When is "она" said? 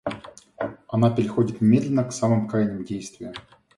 0.87-1.11